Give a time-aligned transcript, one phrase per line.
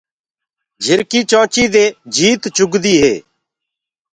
[0.83, 3.13] جھرڪي چونچي دي جيت گِٽدي هي۔